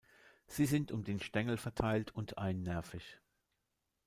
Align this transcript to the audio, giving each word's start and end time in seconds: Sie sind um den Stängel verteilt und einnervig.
Sie 0.47 0.65
sind 0.65 0.91
um 0.91 1.03
den 1.03 1.19
Stängel 1.19 1.57
verteilt 1.57 2.09
und 2.09 2.39
einnervig. 2.39 3.19